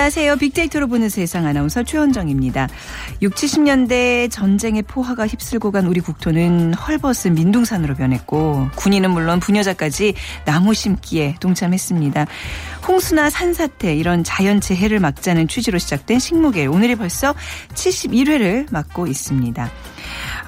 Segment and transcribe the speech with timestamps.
[0.00, 0.36] 안녕하세요.
[0.36, 2.68] 빅데이터로 보는 세상 아나운서 최원정입니다.
[3.20, 10.14] 6, 70년대 전쟁의 포화가 휩쓸고 간 우리 국토는 헐벗은 민둥산으로 변했고 군인은 물론 부녀자까지
[10.46, 12.26] 나무 심기에 동참했습니다.
[12.88, 17.34] 홍수나 산사태 이런 자연재해를 막자는 취지로 시작된 식목일 오늘이 벌써
[17.74, 19.70] 71회를 맞고 있습니다.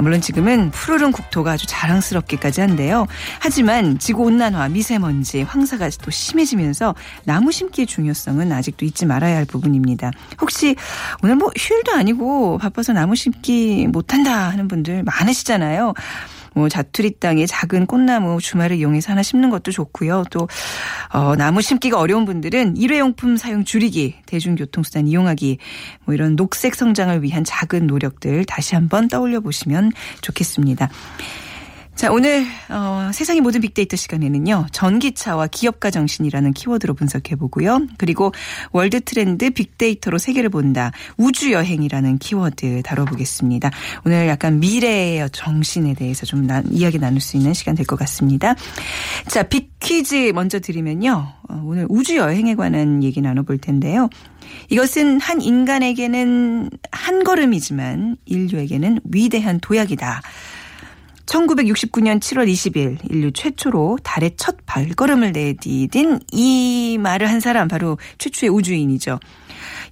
[0.01, 3.07] 물론 지금은 푸르른 국토가 아주 자랑스럽기까지 한데요.
[3.41, 10.11] 하지만 지구온난화, 미세먼지, 황사가 또 심해지면서 나무 심기의 중요성은 아직도 잊지 말아야 할 부분입니다.
[10.41, 10.77] 혹시
[11.23, 15.95] 오늘 뭐 휴일도 아니고 바빠서 나무 심기 못한다 하는 분들 많으시잖아요.
[16.55, 20.25] 뭐 자투리 땅에 작은 꽃나무 주말을 이용해서 하나 심는 것도 좋고요.
[20.31, 20.49] 또
[21.13, 25.59] 어, 나무 심기가 어려운 분들은 일회용품 사용 줄이기, 대중교통수단 이용하기,
[26.05, 30.91] 뭐 이런 녹색 성장을 위한 작은 노력들 다시 한번 떠올려 보시면 좋겠습니다.
[31.95, 34.67] 자, 오늘 어, 세상의 모든 빅데이터 시간에는요.
[34.73, 37.87] 전기차와 기업가 정신이라는 키워드로 분석해 보고요.
[37.97, 38.33] 그리고
[38.73, 40.91] 월드 트렌드 빅데이터로 세계를 본다.
[41.17, 43.71] 우주 여행이라는 키워드 다뤄보겠습니다.
[44.05, 48.55] 오늘 약간 미래의 정신에 대해서 좀 나, 이야기 나눌 수 있는 시간 될 것 같습니다.
[49.29, 51.33] 자, 빅퀴즈 먼저 드리면요.
[51.49, 54.09] 어, 오늘 우주 여행에 관한 얘기 나눠볼 텐데요.
[54.71, 60.23] 이것은 한 인간에게는 한 걸음이지만 인류에게는 위대한 도약이다.
[61.27, 68.51] 1969년 7월 20일 인류 최초로 달에 첫 발걸음을 내디딘 이 말을 한 사람 바로 최초의
[68.51, 69.19] 우주인이죠.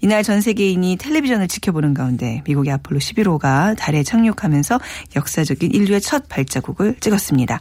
[0.02, 4.80] 이날 전 세계인이 텔레비전을 지켜보는 가운데 미국의 아폴로 11호가 달에 착륙하면서
[5.16, 7.58] 역사적인 인류의 첫 발자국을 찍었습니다.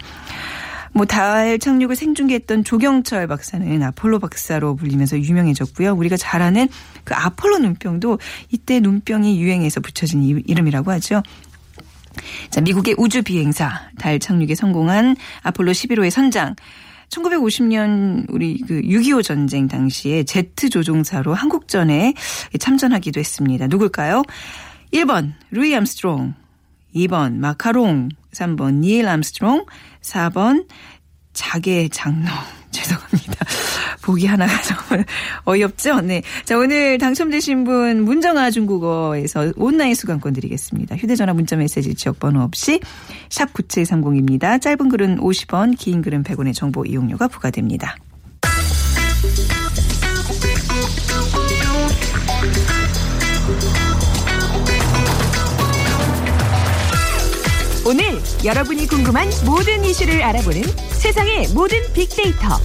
[0.91, 5.93] 뭐 달 착륙을 생중계했던 조경철 박사는 아폴로 박사로 불리면서 유명해졌고요.
[5.93, 6.67] 우리가 잘 아는
[7.03, 8.17] 그 아폴로 눈병도
[8.49, 11.21] 이때 눈병이 유행해서 붙여진 이- 이름이라고 하죠.
[12.49, 16.55] 자, 미국의 우주 비행사 달 착륙에 성공한 아폴로 11호의 선장.
[17.09, 22.13] 1950년 우리 그 6.25 전쟁 당시에 제트 조종사로 한국전에
[22.59, 23.67] 참전하기도 했습니다.
[23.67, 24.23] 누굴까요?
[24.93, 26.35] 1번 루이 암스트롱,
[26.95, 29.65] 2번 마카롱, 3번 닐 암스트롱,
[30.01, 30.67] 4번
[31.33, 32.29] 자개 장로.
[32.71, 33.45] 죄송합니다.
[34.09, 35.05] 보기 하나가 정말
[35.45, 36.01] 어이없죠?
[36.01, 36.23] 네.
[36.43, 40.95] 자, 오늘 당첨되신 분 문정아 중국어에서 온라인 수강권 드리겠습니다.
[40.95, 42.79] 휴대전화 문자 메시지 지역번호 없이
[43.29, 44.59] 샵 9730입니다.
[44.59, 47.97] 짧은 글은 50원, 긴 글은 100원의 정보 이용료가 부과됩니다.
[57.85, 58.03] 오늘
[58.43, 60.61] 여러분이 궁금한 모든 이슈를 알아보는
[60.99, 62.57] 세상의 모든 빅데이터.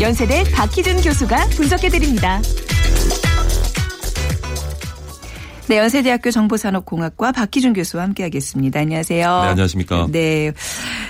[0.00, 2.42] 연세대 박희준 교수가 분석해드립니다.
[5.68, 8.80] 네, 연세대학교 정보산업공학과 박희준 교수와 함께하겠습니다.
[8.80, 9.20] 안녕하세요.
[9.20, 10.08] 네, 안녕하십니까.
[10.10, 10.52] 네.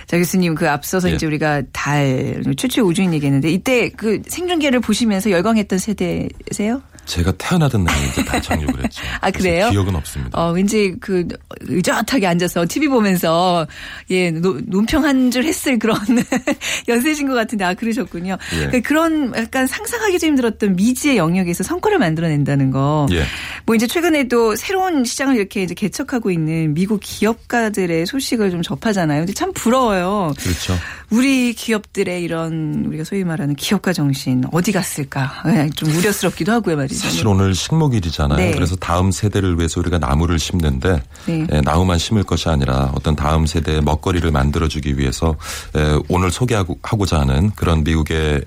[0.06, 1.14] 자, 교수님, 그 앞서서 예.
[1.14, 6.82] 이제 우리가 달, 최초의 우주인 얘기했는데, 이때 그 생중계를 보시면서 열광했던 세대세요?
[7.06, 9.02] 제가 태어나던 날에 이제 달 착륙을 했죠.
[9.20, 9.70] 아, 그래요?
[9.70, 10.38] 기억은 없습니다.
[10.40, 11.26] 어, 왠지 그
[11.60, 13.66] 의젓하게 앉아서 TV 보면서
[14.10, 15.96] 예, 노- 논평 한 줄 했을 그런
[16.88, 18.36] 연세신 것 같은데 아 그러셨군요.
[18.52, 18.56] 예.
[18.66, 23.06] 그러니까 그런 약간 상상하기도 힘들었던 미지의 영역에서 성과를 만들어낸다는 거.
[23.12, 23.24] 예.
[23.66, 29.20] 뭐 이제 최근에도 새로운 시장을 이렇게 이제 개척하고 있는 미국 기업가들의 소식을 좀 접하잖아요.
[29.20, 30.32] 근데 참 부러워요.
[30.38, 30.74] 그렇죠.
[31.10, 35.42] 우리 기업들의 이런 우리가 소위 말하는 기업가 정신 어디 갔을까?
[35.46, 37.00] 예, 좀 우려스럽기도 하고요, 말이죠.
[37.00, 38.38] 사실 오늘 식목일이잖아요.
[38.38, 38.52] 네.
[38.52, 41.46] 그래서 다음 세대를 위해서 우리가 나무를 심는데 네.
[41.52, 45.36] 예, 나무만 심을 것이 아니라 어떤 다음 세대의 먹거리를 만들어주기 위해서
[45.76, 48.42] 예, 오늘 소개하고자 하는 그런 미국의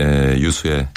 [0.00, 0.88] 예, 유수의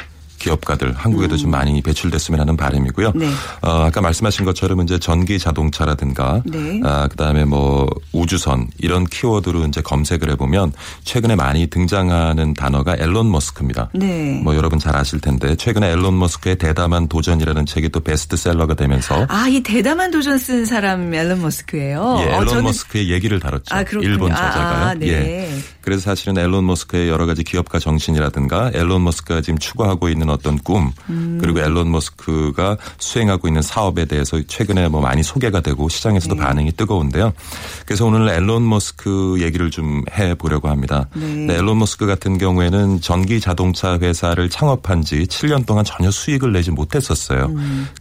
[0.43, 3.13] 기업가들 한국에도 좀 많이 배출됐으면 하는 바람이고요.
[3.15, 3.19] 음.
[3.19, 3.27] 네.
[3.61, 6.81] 어, 아까 말씀하신 것처럼 이제 전기 자동차라든가 네.
[6.83, 10.73] 아, 그다음에 뭐 우주선 이런 키워드로 이제 검색을 해보면
[11.05, 13.89] 최근에 많이 등장하는 단어가 앨런 머스크입니다.
[13.93, 14.41] 네.
[14.43, 19.47] 뭐 여러분 잘 아실 텐데 최근에 엘론 머스크의 대담한 도전이라는 책이 또 베스트셀러가 되면서 아,
[19.47, 22.17] 이 대담한 도전 쓴 사람 엘론 머스크예요.
[22.19, 23.73] 예, 어, 앨런 저는- 머스크의 얘기를 다뤘죠.
[23.73, 23.83] 아.
[24.01, 24.85] 일본 아, 저자가요.
[24.87, 25.07] 아, 네.
[25.07, 25.49] 예.
[25.83, 30.91] 그래서 사실은 엘론 머스크의 여러 가지 기업가 정신이라든가 엘론 머스크가 지금 추구하고 있는 어떤 꿈
[31.39, 37.33] 그리고 엘론 머스크가 수행하고 있는 사업에 대해서 최근에 뭐 많이 소개가 되고 시장에서도 반응이 뜨거운데요.
[37.85, 41.07] 그래서 오늘 엘론 머스크 얘기를 좀 해 보려고 합니다.
[41.13, 46.71] 네, 엘론 머스크 같은 경우에는 전기 자동차 회사를 창업한 지 7년 동안 전혀 수익을 내지
[46.71, 47.51] 못했었어요.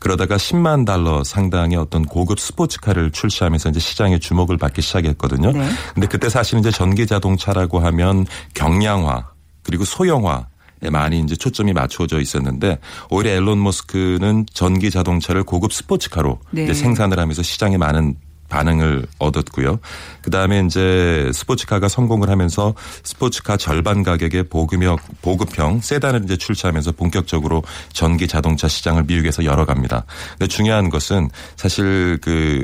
[0.01, 5.53] 그러다가 10만 달러 상당의 어떤 고급 스포츠카를 출시하면서 이제 시장의 주목을 받기 시작했거든요.
[5.53, 5.69] 네.
[5.95, 9.31] 근데 그때 사실 이제 전기 자동차라고 하면 경량화
[9.63, 10.47] 그리고 소형화
[10.85, 16.65] 에 많이 이제 초점이 맞춰져 있었는데 오히려 앨런 머스크는 전기 자동차를 고급 스포츠카로 네.
[16.65, 18.17] 이제 생산을 하면서 시장에 많은
[18.53, 19.79] 반응을 얻었고요.
[20.21, 27.63] 그 다음에 이제 스포츠카가 성공을 하면서 스포츠카 절반 가격의 보급형, 보급형 세단을 이제 출시하면서 본격적으로
[27.93, 30.05] 전기 자동차 시장을 미국에서 열어갑니다.
[30.33, 32.63] 근데 중요한 것은 사실 그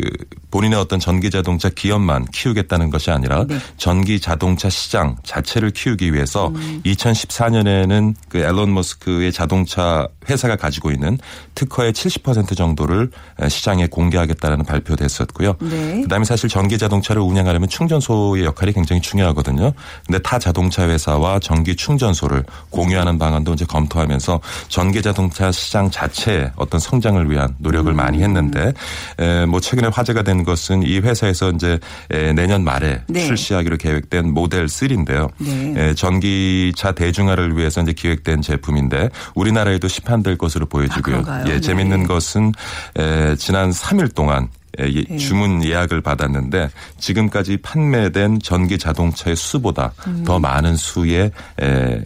[0.51, 3.59] 본인의 어떤 전기 자동차 기업만 키우겠다는 것이 아니라 네.
[3.79, 6.53] 전기 자동차 시장 자체를 키우기 위해서
[6.85, 11.19] 2014년에는 그 앨런 머스크의 자동차 회사가 가지고 있는
[11.55, 13.11] 특허의 70% 정도를
[13.49, 15.55] 시장에 공개하겠다는 발표도 했었고요.
[15.61, 16.03] 네.
[16.03, 19.73] 그다음에 사실 전기 자동차를 운영하려면 충전소의 역할이 굉장히 중요하거든요.
[20.07, 26.81] 근데 타 자동차 회사와 전기 충전소를 공유하는 방안도 이제 검토하면서 전기 자동차 시장 자체의 어떤
[26.81, 28.73] 성장을 위한 노력을 많이 했는데
[29.19, 31.79] 에, 뭐 최근에 화제가 된 것은 이 회사에서 이제
[32.11, 33.27] 에, 내년 말에 네.
[33.27, 35.31] 출시하기로 계획된 모델 3인데요.
[35.39, 35.75] 네.
[35.77, 41.25] 에, 전기차 대중화를 위해서 이제 기획된 제품인데 우리나라에도 시판 될 것으로 보여지고요.
[41.27, 41.45] 아?
[41.47, 41.61] 예, 네.
[41.61, 42.53] 재밌는 것은
[42.97, 44.49] 에, 지난 3일 동안
[44.81, 45.17] 예, 예, 네.
[45.17, 50.25] 주문 예약을 받았는데 지금까지 판매된 전기 자동차의 수보다 음.
[50.25, 51.31] 더 많은 수의
[51.61, 52.03] 에,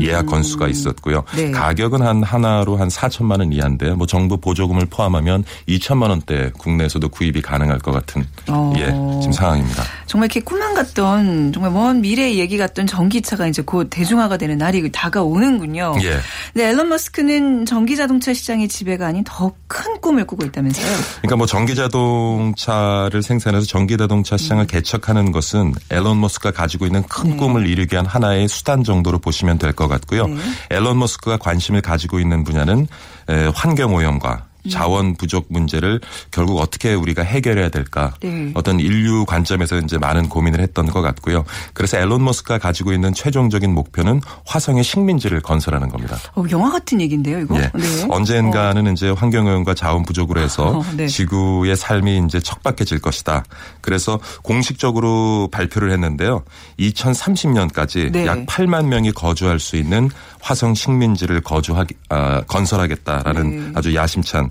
[0.00, 1.24] 예약 건수가 있었고요.
[1.34, 1.50] 네.
[1.50, 7.42] 가격은 한 하나로 한 4천만 원 이하인데 뭐 정부 보조금을 포함하면 2천만 원대 국내에서도 구입이
[7.42, 8.72] 가능할 것 같은 어.
[8.76, 8.86] 예
[9.20, 9.82] 지금 상황입니다.
[10.06, 14.90] 정말 이렇게 꿈만 같던 정말 먼 미래의 얘기 같던 전기차가 이제 곧 대중화가 되는 날이
[14.92, 15.96] 다가오는군요.
[16.02, 16.18] 예.
[16.52, 20.86] 근데 앨런 머스크는 전기 자동차 시장의 지배가 아닌 더 큰 꿈을 꾸고 있다면서요?
[21.18, 24.66] 그러니까 뭐 전기 자동차를 생산해서 전기 자동차 시장을 음.
[24.66, 27.36] 개척하는 것은 앨런 머스크가 가지고 있는 큰 네.
[27.36, 30.26] 꿈을 이루기 위한 하나의 수단 정도로 보시면 될 것 같고요.
[30.26, 30.40] 네.
[30.70, 32.86] 앨런 머스크가 관심을 가지고 있는 분야는
[33.28, 34.55] 에, 환경 오염과 음.
[34.68, 38.50] 자원 부족 문제를 결국 어떻게 우리가 해결해야 될까 네.
[38.54, 41.44] 어떤 인류 관점에서 이제 많은 고민을 했던 것 같고요.
[41.72, 46.16] 그래서 앨런 머스크가 가지고 있는 최종적인 목표는 화성의 식민지를 건설하는 겁니다.
[46.34, 47.56] 어, 영화 같은 얘기인데요, 이거?
[47.56, 47.70] 예.
[47.74, 48.06] 네.
[48.08, 51.06] 언젠가는 이제 환경오염과 자원 부족으로 해서 어, 네.
[51.06, 53.44] 지구의 삶이 이제 척박해질 것이다.
[53.80, 56.42] 그래서 공식적으로 발표를 했는데요.
[56.78, 58.26] 2030년까지 네.
[58.26, 60.10] 약 8만 명이 거주할 수 있는
[60.40, 63.72] 화성 식민지를 거주하기 아, 건설하겠다라는 네.
[63.74, 64.50] 아주 야심찬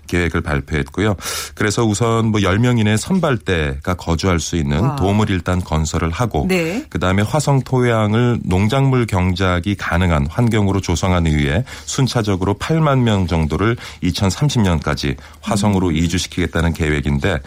[0.11, 1.15] 계획을 발표했고요.
[1.55, 4.95] 그래서 우선 뭐 10명 이내 선발대가 거주할 수 있는 와.
[4.95, 6.85] 도움을 일단 건설을 하고 네.
[6.89, 15.89] 그다음에 화성 토양을 농작물 경작이 가능한 환경으로 조성한 이후에 순차적으로 8만 명 정도를 2030년까지 화성으로
[15.89, 15.95] 음.
[15.95, 17.39] 이주시키겠다는 계획인데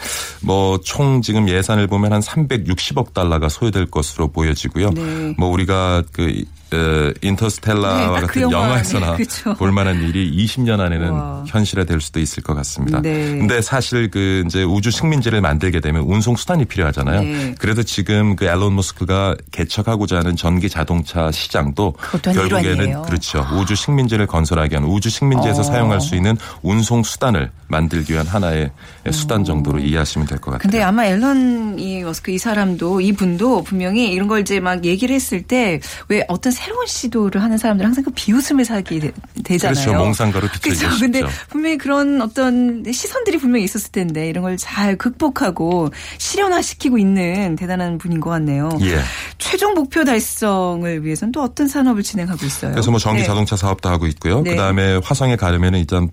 [0.42, 4.90] 뭐 총 지금 예산을 보면 한 360억 달러가 소요될 것으로 보여지고요.
[4.90, 5.34] 네.
[5.36, 9.54] 뭐 우리가 그 어, 인터스텔라와 네, 딱그 같은 영화, 영화에서나 네, 그렇죠.
[9.54, 11.44] 볼 만한 일이 20년 안에는 와.
[11.46, 13.00] 현실화될 수도 있을 것 같습니다.
[13.02, 13.10] 네.
[13.38, 17.20] 근데 사실 그 이제 우주 식민지를 만들게 되면 운송 수단이 필요하잖아요.
[17.22, 17.54] 네.
[17.58, 23.02] 그래도 지금 그 앨런 머스크가 개척하고자 하는 전기 자동차 시장도 한 결국에는 일환이에요.
[23.02, 23.46] 그렇죠.
[23.54, 25.62] 우주 식민지를 건설하기 위한 우주 식민지에서 어.
[25.64, 28.70] 사용할 수 있는 운송 수단을 만들기 위한 하나의
[29.10, 30.56] 수단 정도로 이해하시면 될 것 같아요.
[30.56, 30.58] 어.
[30.62, 35.14] 근데 아마 앨런 이 머스크 이 사람도 이 분도 분명히 이런 걸 이제 막 얘기를
[35.14, 39.12] 했을 때 왜 어떤 새로운 시도를 하는 사람들 은 항상 그 비웃음을 사게 되-
[39.44, 39.74] 되잖아요.
[39.86, 39.98] 그렇죠.
[40.04, 41.00] 몽상가로 비틀기 그렇죠.
[41.00, 47.98] 근데 분명히 그런 어떤 시선들이 분명히 있었을 텐데 이런 걸 잘 극복하고 실현화시키고 있는 대단한
[47.98, 48.70] 분인 것 같네요.
[48.82, 49.00] 예.
[49.38, 52.70] 최종 목표 달성을 위해서는 또 어떤 산업을 진행하고 있어요?
[52.72, 53.26] 그래서 뭐 전기 네.
[53.26, 54.42] 자동차 사업도 하고 있고요.
[54.42, 54.50] 네.
[54.50, 56.08] 그다음에 화성에 가려면 일단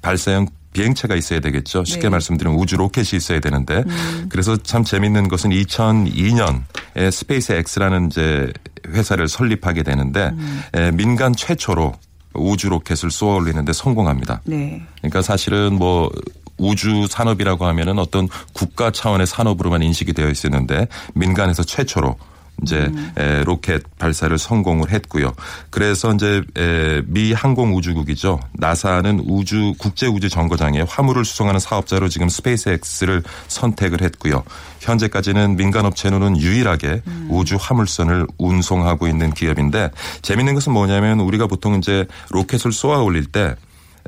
[0.00, 1.84] 발사형 비행체가 있어야 되겠죠.
[1.84, 2.08] 쉽게 네.
[2.08, 2.10] 음.
[2.12, 3.84] 말씀드리면 우주 로켓이 있어야 되는데
[4.30, 8.50] 그래서 참 재밌는 것은 2002년에 스페이스 X라는 이제
[8.88, 10.62] 회사를 설립하게 되는데 음.
[10.74, 11.92] 에, 민간 최초로
[12.34, 14.42] 우주 로켓을 쏘아 올리는데 성공합니다.
[14.44, 14.82] 네.
[14.98, 16.10] 그러니까 사실은 뭐
[16.58, 22.16] 우주 산업이라고 하면은 어떤 국가 차원의 산업으로만 인식이 되어 있었는데 민간에서 최초로
[22.62, 25.32] 이제 에, 로켓 발사를 성공을 했고요.
[25.70, 28.40] 그래서 이제 에, 미 항공우주국이죠.
[28.54, 34.42] 나사는 우주 국제 우주 정거장에 화물을 수송하는 사업자로 지금 스페이스X를 선택을 했고요.
[34.80, 39.90] 현재까지는 민간 업체로는 유일하게 우주 화물선을 운송하고 있는 기업인데
[40.22, 43.54] 재밌는 것은 뭐냐면 우리가 보통 이제 로켓을 쏘아 올릴 때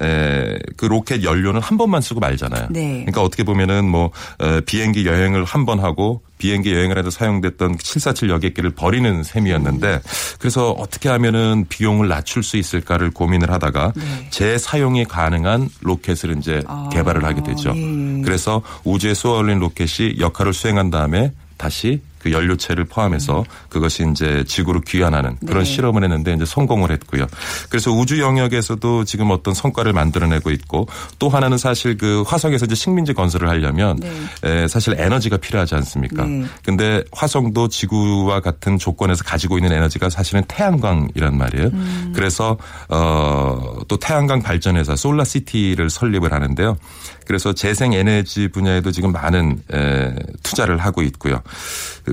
[0.02, 2.68] 에, 그 로켓 연료는 한 번만 쓰고 말잖아요.
[2.70, 2.90] 네.
[3.04, 4.10] 그러니까 어떻게 보면은 뭐
[4.40, 10.00] 어, 비행기 여행을 한 번 하고 비행기 여행을 해도 사용됐던 747 여객기를 버리는 셈이었는데
[10.38, 14.26] 그래서 어떻게 하면은 비용을 낮출 수 있을까를 고민을 하다가 네.
[14.30, 17.72] 재사용이 가능한 로켓을 이제 아, 개발을 하게 되죠.
[17.74, 18.20] 예.
[18.22, 25.36] 그래서 우주에 쏘아올린 로켓이 역할을 수행한 다음에 다시 그 연료체를 포함해서 그것이 이제 지구로 귀환하는
[25.44, 25.70] 그런 네.
[25.70, 27.26] 실험을 했는데 이제 성공을 했고요.
[27.68, 30.86] 그래서 우주 영역에서도 지금 어떤 성과를 만들어내고 있고
[31.18, 34.12] 또 하나는 사실 그 화성에서 이제 식민지 건설을 하려면 네.
[34.44, 36.24] 에, 사실 에너지가 필요하지 않습니까?
[36.24, 36.44] 네.
[36.64, 41.66] 근데 화성도 지구와 같은 조건에서 가지고 있는 에너지가 사실은 태양광이란 말이에요.
[41.72, 42.12] 음.
[42.14, 42.56] 그래서
[42.88, 46.76] 어또 태양광 발전회사 솔라시티를 설립을 하는데요.
[47.26, 50.14] 그래서 재생 에너지 분야에도 지금 많은 에,
[50.44, 51.42] 투자를 하고 있고요.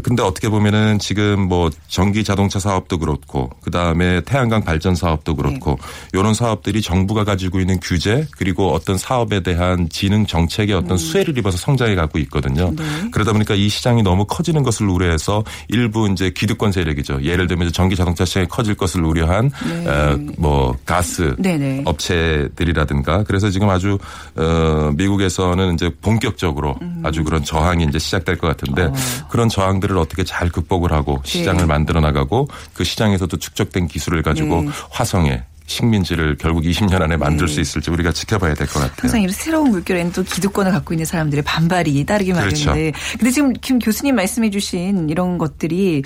[0.03, 5.77] 근데 어떻게 보면은 지금 뭐 전기 자동차 사업도 그렇고 그다음에 태양광 발전 사업도 그렇고
[6.13, 11.57] 이런 사업들이 정부가 가지고 있는 규제 그리고 어떤 사업에 대한 지능 정책의 어떤 수혜를 입어서
[11.57, 12.73] 성장해 가고 있거든요.
[13.11, 17.21] 그러다 보니까 이 시장이 너무 커지는 것을 우려해서 일부 이제 기득권 세력이죠.
[17.21, 19.51] 예를 들면 이제 전기 자동차 시장이 커질 것을 우려한
[19.87, 21.81] 어, 뭐 가스 네네.
[21.83, 23.97] 업체들이라든가 그래서 지금 아주
[24.37, 27.01] 어 미국에서는 이제 본격적으로 음.
[27.03, 28.89] 아주 그런 저항이 이제 시작될 것 같은데
[29.29, 31.65] 그런 저항들을 어떻게 잘 극복을 하고 시장을 네.
[31.65, 34.69] 만들어 나가고 그 시장에서도 축적된 기술을 가지고 네.
[34.91, 38.95] 화성에 식민지를 결국 20년 안에 만들 수 있을지 우리가 지켜봐야 될 것 같아요.
[38.99, 42.69] 항상 이런 새로운 물결에는 또 기득권을 갖고 있는 사람들의 반발이 따르기 그렇죠.
[42.71, 42.97] 마련인데.
[43.17, 46.03] 근데 지금 김 교수님 말씀해 주신 이런 것들이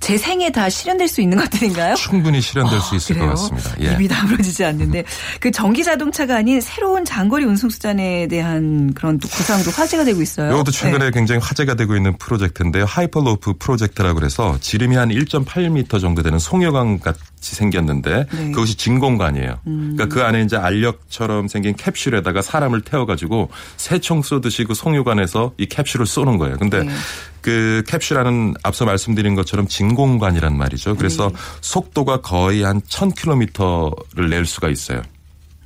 [0.00, 1.94] 제 생에 다 실현될 수 있는 것들인가요?
[1.96, 3.34] 충분히 실현될 수 있을 아, 그래요?
[3.34, 3.70] 것 같습니다.
[3.80, 3.94] 예.
[3.94, 5.04] 입이 다물어지지 않는데
[5.40, 10.52] 그 전기 자동차가 아닌 새로운 장거리 운송 수단에 대한 그런 또 구상도 화제가 되고 있어요.
[10.52, 11.10] 이것도 최근에 네.
[11.10, 12.84] 굉장히 화제가 되고 있는 프로젝트인데요.
[12.84, 18.38] 하이퍼루프 프로젝트라고 그래서 지름이 한 1.8m 정도 되는 송유관 같이 생겼는데 네.
[18.38, 18.52] 음.
[18.52, 19.60] 그것이 진공관이에요.
[19.64, 26.06] 그러니까 그 안에 이제 알약처럼 생긴 캡슐에다가 사람을 태워가지고 새총 쏘듯이 그 송유관에서 이 캡슐을
[26.06, 26.56] 쏘는 거예요.
[26.58, 26.92] 근데 네.
[27.40, 30.96] 그 캡슐안은 앞서 말씀드린 것처럼 진공관이란 말이죠.
[30.96, 31.34] 그래서 네.
[31.60, 35.02] 속도가 거의 한 1000km를 낼 수가 있어요.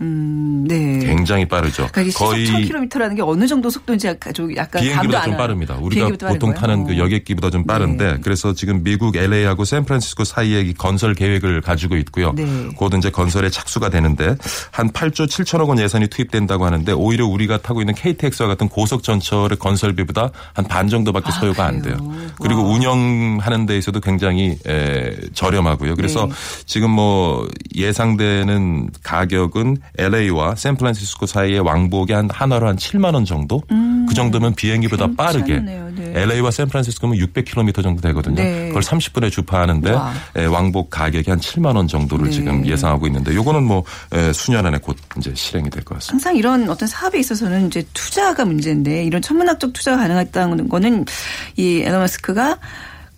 [0.00, 0.98] 음, 네.
[1.00, 1.88] 굉장히 빠르죠.
[1.92, 5.36] 그러니까 시속 1000km라는 게 어느 정도 속도인지 약간 좀 약간 감도 비행기보다 안 좀.
[5.36, 5.76] 빠릅니다.
[5.80, 6.54] 우리가 보통?
[6.54, 6.96] 타는 그 어.
[6.98, 8.18] 여객기보다 좀 빠른데 네.
[8.22, 12.32] 그래서 지금 미국 LA하고 샌프란시스코 사이에 이 건설 계획을 가지고 있고요.
[12.34, 12.46] 네.
[12.76, 14.36] 곧 이제 건설에 착수가 되는데
[14.70, 19.58] 한 8조 7천억 원 예산이 투입된다고 하는데 오히려 우리가 타고 있는 KTX와 같은 고속 전철의
[19.58, 21.96] 건설비보다 한 반 정도밖에 아, 소요가 안 그래요?
[21.98, 22.12] 돼요.
[22.40, 25.96] 그리고 운영하는 데 있어도 굉장히 에, 저렴하고요.
[25.96, 26.32] 그래서 네.
[26.64, 33.62] 지금 뭐 예상되는 가격은 LA와 샌프란시스코 사이의 왕복이 한 하나로 한 7만 원 정도?
[34.08, 35.90] 그 정도면 비행기보다 빠르게 괜찮네요.
[35.94, 36.12] 네.
[36.22, 38.36] LA와 샌프란시스코면 600km 정도 되거든요.
[38.42, 38.68] 네.
[38.68, 40.12] 그걸 30분에 주파하는데 와.
[40.36, 42.30] 에, 왕복 가격이 한 7만 원 정도를 네.
[42.32, 46.12] 지금 예상하고 있는데 요거는 뭐 에, 수년 안에 곧 이제 실행이 될 것 같습니다.
[46.12, 51.04] 항상 이런 어떤 사업에 있어서는 이제 투자가 문제인데 이런 천문학적 투자가 가능했다는 거는
[51.56, 52.58] 이 에너 머스크가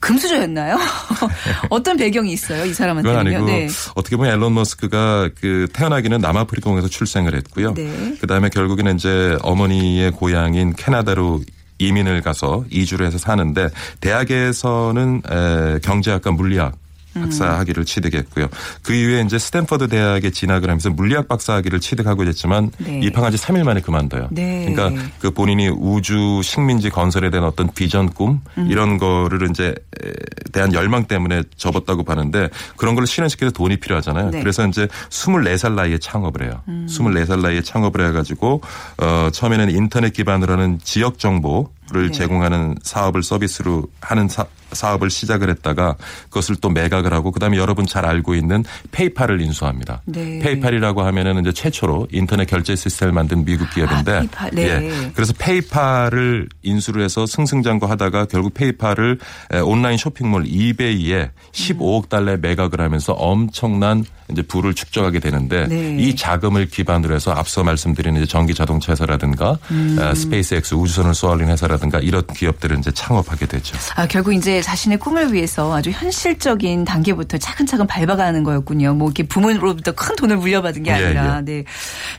[0.03, 0.77] 금수저였나요?
[1.71, 3.21] 어떤 배경이 있어요, 이 그건 사람한테는요?
[3.21, 3.69] 아니고 네.
[3.95, 7.75] 어떻게 보면 앨런 머스크가 그 태어나기는 남아프리카 공에서 출생을 했고요.
[7.75, 8.17] 네.
[8.21, 11.41] 그다음에 결국에는 이제 어머니의 고향인 캐나다로
[11.79, 16.75] 이민을 가서 이주를 해서 사는데 대학에서는 에, 경제학과 물리학
[17.15, 18.49] 박사 학위를 취득했고요.
[18.83, 23.01] 그 이후에 이제 스탠퍼드 대학에 진학을 하면서 물리학 박사 학위를 취득하고 됐지만 네.
[23.03, 24.29] 입학한 지 3일 만에 그만둬요.
[24.31, 24.73] 네.
[24.73, 28.69] 그러니까 그 본인이 우주 식민지 건설에 대한 어떤 비전 꿈 음.
[28.71, 30.13] 이런 거를 이제 에,
[30.53, 34.31] 대한 열망 때문에 접었다고 하는데 그런 걸 실현시키는 돈이 필요하잖아요.
[34.31, 34.39] 네.
[34.39, 34.43] 음.
[34.43, 36.63] 그래서 이제 24살 나이에 창업을 해요.
[36.67, 38.61] 24살 나이에 창업을 해 가지고
[38.99, 42.13] 어 처음에는 인터넷 기반으로 하는 지역 정보 를 네.
[42.13, 45.97] 제공하는 사업을 서비스로 하는 사, 사업을 시작을 했다가
[46.31, 50.01] 그것을 또 매각을 하고 그다음에 여러분 잘 알고 있는 페이팔을 인수합니다.
[50.07, 50.39] 네.
[50.39, 54.51] 페이팔이라고 하면은 이제 최초로 인터넷 결제 시스템을 만든 미국 기업인데 아, 페이팔.
[54.55, 54.63] 네.
[54.63, 55.11] 예.
[55.15, 59.19] 그래서 페이팔을 인수를 해서 승승장구하다가 결국 페이팔을
[59.53, 65.97] 에, 온라인 쇼핑몰 이베이에 15억 달러에 매각을 하면서 엄청난 이제 부를 축적하게 되는데 네.
[65.99, 69.99] 이 자금을 기반으로 해서 앞서 말씀드린 이제 전기 자동차 회사라든가 음.
[70.01, 73.77] 어, 스페이스X 우주선을 쏘아올린 회사라든가 이런 기업들을 이제 창업하게 되죠.
[73.95, 78.95] 아, 결국 이제 자신의 꿈을 위해서 아주 현실적인 단계부터 차근차근 밟아가는 거였군요.
[78.95, 81.45] 뭐 이렇게 부모로부터 큰 돈을 물려받은 게 예, 아니라, 예.
[81.45, 81.65] 네.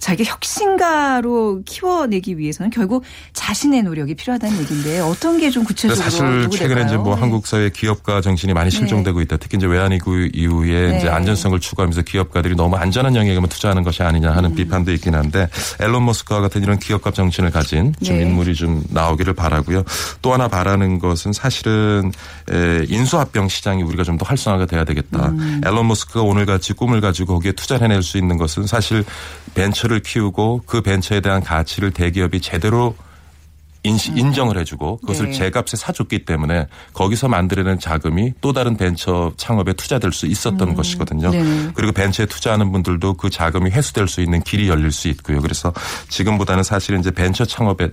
[0.03, 6.49] 자, 이게 혁신가로 키워내기 위해서는 결국 자신의 노력이 필요하다는 얘기인데 어떤 게 좀 구체적으로 사실?
[6.49, 7.21] 최근에 이제 뭐 네.
[7.21, 9.37] 한국 사회 기업가 정신이 많이 실종되고 있다.
[9.37, 10.97] 특히 이제 외환위기 이후에 네.
[10.97, 14.55] 이제 안전성을 추구하면서 기업가들이 너무 안전한 영역에만 투자하는 것이 아니냐 하는 음.
[14.55, 15.47] 비판도 있긴 한데
[15.79, 18.23] 앨런 머스크와 같은 이런 기업가 정신을 가진 좀 네.
[18.23, 19.83] 인물이 좀 나오기를 바라고요.
[20.21, 22.11] 또 하나 바라는 것은 사실은
[22.51, 25.29] 에, 인수합병 시장이 우리가 좀 더 활성화가 돼야 되겠다.
[25.29, 25.61] 음.
[25.65, 29.03] 앨런 머스크가 오늘 같이 꿈을 가지고 거기에 투자를 해낼 수 있는 것은 사실
[29.55, 32.95] 벤처를 키우고 그 벤처에 대한 가치를 대기업이 제대로
[33.83, 35.33] 인시, 인정을 해주고 그것을 네.
[35.33, 41.31] 제값에 사줬기 때문에 거기서 만들어낸 자금이 또 다른 벤처 창업에 투자될 수 있었던 것이거든요.
[41.31, 41.69] 네.
[41.73, 45.41] 그리고 벤처에 투자하는 분들도 그 자금이 회수될 수 있는 길이 열릴 수 있고요.
[45.41, 45.73] 그래서
[46.07, 47.89] 지금보다는 사실은 이제 벤처 창업에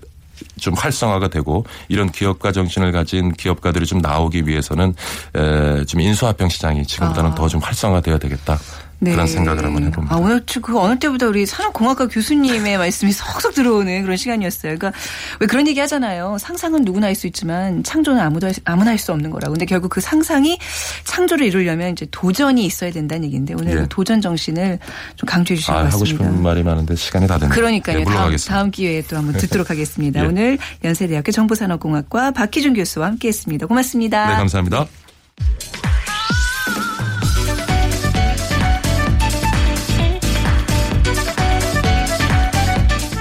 [0.59, 4.95] 좀 활성화가 되고 이런 기업가 정신을 가진 기업가들이 좀 나오기 위해서는
[5.35, 8.59] 에, 좀 인수합병 시장이 지금보다는 더좀 활성화돼야 되겠다.
[9.01, 10.15] 그런 생각을 한번 해봅니다.
[10.15, 14.77] 아, 오늘 저- 그 어느 때보다 우리 산업공학과 교수님의 말씀이 석석 들어오는 그런 시간이었어요.
[14.77, 14.93] 그러니까
[15.41, 16.37] 왜 그런 얘기 하잖아요.
[16.39, 19.53] 상상은 누구나 할 수 있지만 창조는 아무도 할 수- 아무나 할 수 없는 거라고.
[19.55, 20.59] 근데 결국 그 상상이
[21.05, 23.77] 창조를 이루려면 이제 도전이 있어야 된다는 얘기인데 오늘 예.
[23.77, 24.79] 그 도전 정신을
[25.17, 26.25] 좀 강조해 주신 아, 것 하고 같습니다.
[26.25, 27.55] 싶은 말이 많은데 시간이 다 됐네요.
[27.55, 27.99] 그러니까요.
[27.99, 28.37] 네, 다음.
[28.37, 30.23] 다음 기회에 또 한번 듣도록 하겠습니다.
[30.23, 30.27] 예.
[30.27, 33.67] 오늘 연세대학교 정보산업공학과 박희준 교수와 함께했습니다.
[33.67, 34.29] 고맙습니다.
[34.29, 34.87] 네, 감사합니다.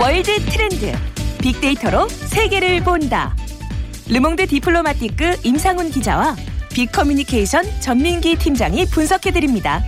[0.09, 0.91] 월드 트렌드
[1.39, 3.35] 빅데이터로 세계를 본다.
[4.07, 6.35] 르몽드 디플로마티크 임상훈 기자와
[6.73, 9.83] 빅커뮤니케이션 전민기 팀장이 분석해 드립니다.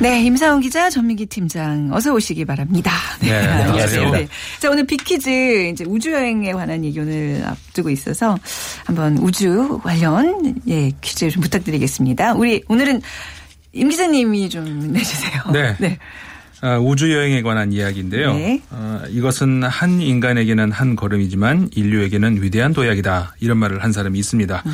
[0.00, 2.92] 네, 임사원 기자, 전민기 팀장, 어서 오시기 바랍니다.
[3.20, 4.10] 네, 안녕하세요.
[4.10, 4.28] 네.
[4.60, 8.36] 자, 오늘 빅퀴즈, 이제 우주여행에 관한 얘기 오늘 앞두고 있어서
[8.84, 12.34] 한번 우주 관련, 예, 퀴즈 좀 부탁드리겠습니다.
[12.34, 13.00] 우리, 오늘은
[13.72, 15.42] 임 기자님이 좀 내주세요.
[15.54, 15.68] 네.
[15.70, 15.76] 아,
[16.80, 18.34] 우주 여행에 관한 이야기인데요.
[18.34, 18.62] 네.
[18.70, 23.36] 어, 이것은 한 인간에게는 한 걸음이지만 인류에게는 위대한 도약이다.
[23.40, 24.62] 이런 말을 한 사람이 있습니다.
[24.64, 24.72] 음.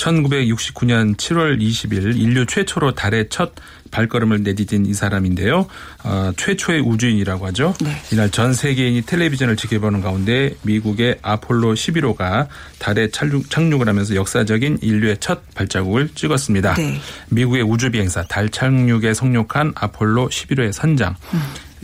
[0.00, 3.52] 1969년 7월 20일 인류 최초로 달에 첫
[3.90, 5.66] 발걸음을 내디딘 이 사람인데요.
[6.04, 7.74] 어, 최초의 우주인이라고 하죠.
[7.80, 7.90] 네.
[8.12, 12.46] 이날 전 세계인이 텔레비전을 지켜보는 가운데 미국의 아폴로 11호가
[12.78, 16.74] 달에 착륙, 착륙을 하면서 역사적인 인류의 첫 발자국을 찍었습니다.
[16.74, 17.00] 네.
[17.30, 21.16] 미국의 우주 비행사 달 착륙에 성욕한 아폴로 11호의 선장.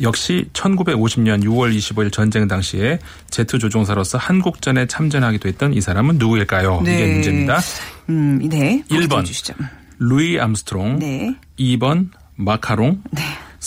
[0.03, 2.99] 역시 1950년 6월 25일 전쟁 당시에
[3.31, 6.83] 제트 조종사로서 한국전에 참전하기도 했던 이 사람은 누구일까요?
[6.85, 6.95] 네.
[6.95, 7.61] 이게 문제입니다.
[8.09, 8.83] 음, 네.
[8.89, 9.25] 보기 일 번.
[9.25, 9.55] 주시죠.
[9.99, 11.35] 루이 암스트롱, 네.
[11.59, 13.03] 2번 마카롱,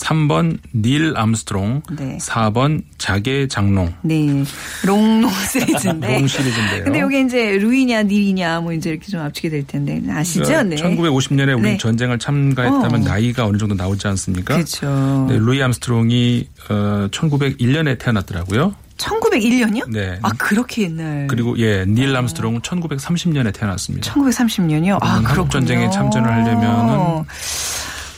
[0.03, 2.17] 3번 닐 암스트롱, 네.
[2.17, 3.93] 4번 자개 장롱.
[4.01, 4.43] 네.
[4.85, 6.17] 롱롱 시리즈인데.
[6.17, 6.83] 롱 시리즈인데요.
[6.85, 10.01] 근데 이게 이제 루이냐, 닐이냐, 뭐 이제 이렇게 좀 압축이 될 텐데.
[10.11, 10.63] 아시죠?
[10.63, 10.75] 네.
[10.75, 11.77] 1950년에 우리 네.
[11.77, 13.03] 전쟁을 참가했다면 어.
[13.03, 14.55] 나이가 어느 정도 나오지 않습니까?
[14.55, 15.27] 그렇죠.
[15.29, 18.73] 네, 루이 암스트롱이 어, 1901년에 태어났더라고요.
[18.97, 19.89] 1901년이요?
[19.89, 20.19] 네.
[20.21, 21.27] 아, 그렇게 옛날.
[21.27, 24.13] 그리고 예, 닐 암스트롱은 1930년에 태어났습니다.
[24.13, 24.97] 1930년이요?
[25.01, 25.27] 아, 그렇군요.
[25.27, 27.23] 한국 전쟁에 참전을 하려면은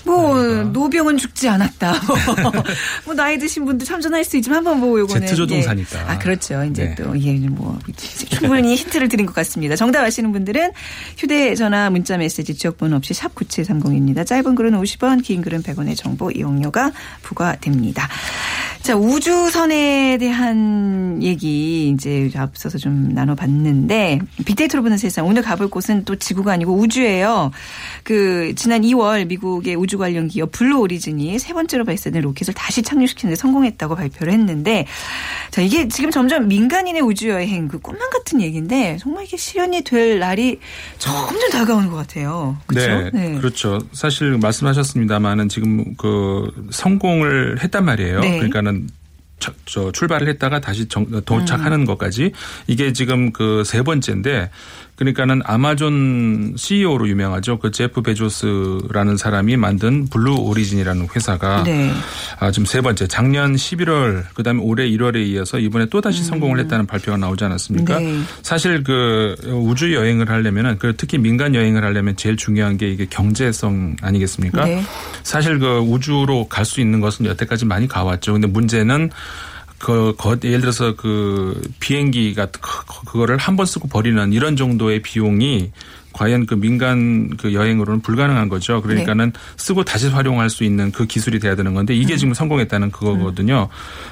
[0.06, 1.94] 뭐 노병은 죽지 않았다.
[3.06, 6.00] 뭐 나이 드신 분도 참전할 수 있지만 한번 뭐 요거는 제트 조종사니까.
[6.00, 6.04] 예.
[6.04, 6.64] 아 그렇죠.
[6.64, 6.96] 이제 네.
[6.96, 7.78] 또 예, 뭐
[8.30, 9.76] 충분히 힌트를 드린 것 같습니다.
[9.76, 10.72] 정답 아시는 분들은
[11.18, 14.26] 휴대전화 문자 메시지 지역번호 없이 샵 9730입니다.
[14.26, 18.08] 짧은 글은 50원, 긴 글은 100원의 정보 이용료가 부과됩니다.
[18.82, 26.16] 자 우주선에 대한 얘기 이제 앞서서 좀 나눠봤는데 빅데이터로 보는 세상 오늘 가볼 곳은 또
[26.16, 27.52] 지구가 아니고 우주예요.
[28.04, 33.32] 그 지난 2월 미국의 우주 관련 기업 블루 오리진이 세 번째로 발사된 로켓을 다시 착륙시키는
[33.34, 34.86] 데 성공했다고 발표를 했는데
[35.52, 40.20] 자 이게 지금 점점 민간인의 우주 여행 그 꿈만 같은 얘기인데 정말 이게 실현이 될
[40.20, 40.60] 날이
[40.98, 42.58] 점점 다가오는 것 같아요.
[42.68, 43.10] 그렇죠?
[43.18, 43.80] 네, 그렇죠.
[43.94, 48.20] 사실 말씀하셨습니다만은 지금 그 성공을 했단 말이에요.
[48.22, 48.32] 네.
[48.38, 48.90] 그러니까는
[49.40, 52.32] 저, 저 출발을 했다가 다시 정- 도착하는 것까지
[52.68, 54.52] 이게 지금 그 세 번째인데
[55.02, 57.58] 그러니까는 아마존 CEO로 유명하죠.
[57.58, 61.92] 그 제프 베조스라는 사람이 만든 블루 오리진이라는 회사가 네.
[62.40, 66.86] 아, 지금 세 번째 작년 11월 그다음에 올해 1월에 이어서 이번에 또 다시 성공을 했다는
[66.86, 67.98] 발표가 나오지 않았습니까?
[67.98, 68.20] 네.
[68.44, 73.96] 사실 그 우주 여행을 하려면은 그 특히 민간 여행을 하려면 제일 중요한 게 이게 경제성
[74.04, 74.66] 아니겠습니까?
[74.66, 74.84] 네.
[75.24, 78.34] 사실 그 우주로 갈 수 있는 것은 여태까지 많이 가왔죠.
[78.34, 79.10] 근데 문제는
[79.82, 85.72] 그, 거- 예를 들어서 그 비행기가 그- 그거를 한 번 쓰고 버리는 이런 정도의 비용이
[86.14, 88.82] 과연 그 민간 그 여행으로는 불가능한 거죠.
[88.82, 93.70] 그러니까는 쓰고 다시 활용할 수 있는 그 기술이 돼야 되는 건데 이게 지금 성공했다는 그거거든요.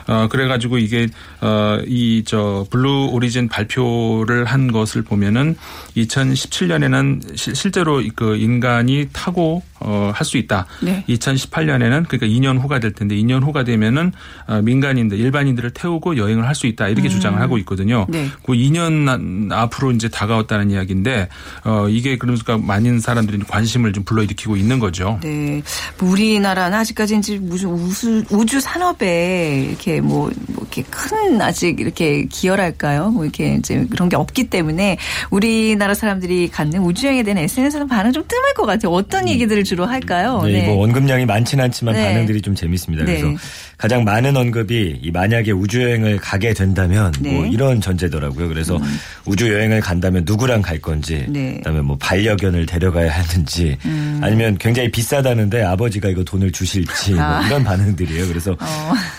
[0.07, 1.07] 어 그래가지고 이게
[1.41, 5.55] 어이 저 블루 오리진 발표를 한 것을 보면은
[5.97, 10.65] 2017년에는 실제로 그 인간이 타고 어 할 수 있다.
[10.81, 11.03] 네.
[11.09, 14.11] 2018년에는 그러니까 2년 후가 될 텐데 2년 후가 되면은
[14.47, 18.05] 어, 민간인들 일반인들을 태우고 여행을 할 수 있다 이렇게 주장을 하고 있거든요.
[18.09, 18.27] 네.
[18.45, 21.29] 그 2년 앞으로 이제 다가왔다는 이야기인데
[21.63, 25.19] 어 이게 그러니까 많은 사람들이 관심을 좀 불러일으키고 있는 거죠.
[25.23, 25.61] 네.
[25.97, 32.25] 뭐 우리나라는 아직까지 이제 무슨 우수, 우주 산업에 이렇게 뭐, 뭐 이렇게 큰 아직 이렇게
[32.25, 33.11] 기여랄까요?
[33.11, 34.97] 뭐 이렇게 이제 그런 게 없기 때문에
[35.29, 38.91] 우리나라 사람들이 갖는 우주여행에 대한 SNS에서 반응 좀 뜸할 것 같아요.
[38.91, 40.41] 어떤 얘기들을 주로 할까요?
[40.43, 42.03] 네, 뭐 언급량이 많지는 않지만 네.
[42.03, 43.05] 반응들이 좀 재밌습니다.
[43.05, 43.35] 그래서 네.
[43.77, 47.39] 가장 많은 언급이 이 만약에 우주 여행을 가게 된다면 뭐 네.
[47.41, 47.51] 음.
[47.51, 48.47] 이런 전제더라고요.
[48.47, 48.79] 그래서
[49.25, 51.51] 우주 여행을 간다면 누구랑 갈 건지, 네.
[51.51, 51.57] 음.
[51.57, 53.77] 그다음에 뭐 반려견을 데려가야 하는지,
[54.21, 57.45] 아니면 굉장히 비싸다는데 아버지가 이거 돈을 주실지 뭐 아.
[57.45, 58.27] 이런 반응들이에요.
[58.27, 58.57] 그래서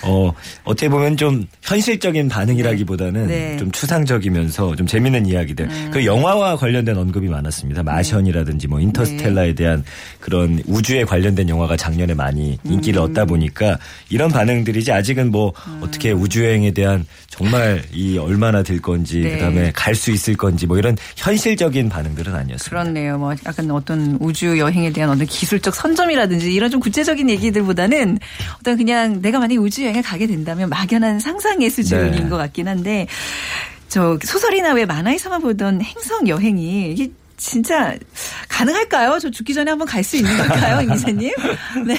[0.03, 0.33] 어.
[0.65, 3.53] 어떻게 보면 좀 현실적인 반응이라기보다는 네.
[3.53, 3.59] 음.
[3.59, 5.69] 좀 추상적이면서 좀 재밌는 이야기들.
[5.93, 7.85] 그 영화와 관련된 언급이 많았습니다.
[7.85, 9.85] 마션이라든지 뭐 인터스텔라에 대한
[10.19, 13.11] 그런 우주에 관련된 영화가 작년에 많이 인기를 음.
[13.11, 19.21] 얻다 보니까 이런 반응들이지 아직은 뭐 어떻게 우주 여행에 대한 정말 이 얼마나 들 건지
[19.21, 19.33] 네.
[19.33, 22.71] 그다음에 갈 수 있을 건지 뭐 이런 현실적인 반응들은 아니었습니다.
[22.71, 23.19] 그렇네요.
[23.19, 28.19] 뭐 약간 어떤 우주 여행에 대한 어떤 기술적 선점이라든지 이런 좀 구체적인 얘기들보다는
[28.61, 32.29] 어떤 그냥 내가 만약에 우주 여행을 가게 된다면 막연한 상상의 수준인 네.
[32.29, 33.07] 것 같긴 한데
[33.89, 37.97] 저 소설이나 왜 만화에서만 보던 행성 여행이 이게 진짜
[38.49, 39.19] 가능할까요?
[39.19, 41.33] 저 죽기 전에 한번 갈 수 있는 걸까요, 임 기자님?
[41.87, 41.97] 네.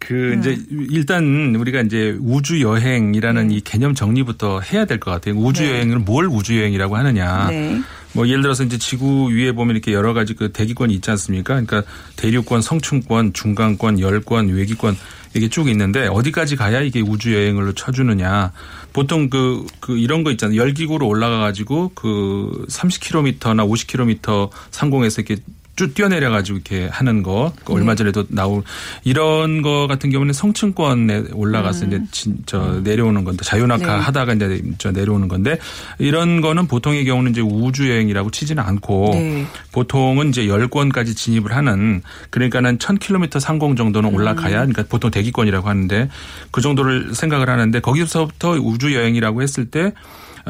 [0.00, 0.56] 그 이제
[0.90, 5.34] 일단 우리가 이제 우주 여행이라는 이 개념 정리부터 해야 될 것 같아요.
[5.36, 5.70] 우주 네.
[5.70, 7.48] 여행을 뭘 우주 여행이라고 하느냐.
[7.50, 7.80] 네.
[8.12, 11.60] 뭐 예를 들어서 이제 지구 위에 보면 이렇게 여러 가지 그 대기권이 있지 않습니까?
[11.60, 11.82] 그러니까
[12.16, 14.96] 대륙권, 성층권, 중간권, 열권, 외기권
[15.38, 18.52] 이게 쭉 있는데 어디까지 가야 이게 우주 여행을 쳐주느냐.
[18.92, 20.60] 보통 그, 그 이런 거 있잖아요.
[20.60, 25.42] 열기구로 올라가 가지고 그 30km나 50km 상공에서 이렇게
[25.78, 28.64] 쭉 뛰어내려 가지고 이렇게 하는 거 그 얼마 전에도 나온
[29.04, 34.02] 이런 거 같은 경우는 성층권에 올라가서 이제 진, 저 내려오는 건데 자유낙하 네.
[34.02, 35.56] 하다가 이제 저 내려오는 건데
[36.00, 39.46] 이런 거는 보통의 경우는 이제 우주 여행이라고 치지는 않고 네.
[39.70, 46.08] 보통은 이제 열권까지 진입을 하는 그러니까는 1000km 상공 정도는 올라가야 그러니까 보통 대기권이라고 하는데
[46.50, 49.92] 그 정도를 생각을 하는데 거기서부터 우주 여행이라고 했을 때 아,